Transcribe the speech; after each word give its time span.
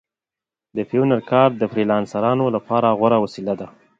د 0.75 0.77
پیونیر 0.89 1.21
کارډ 1.31 1.53
د 1.57 1.63
فریلانسرانو 1.71 2.45
لپاره 2.55 2.95
غوره 2.99 3.17
وسیله 3.23 3.53
ده. 3.59 3.67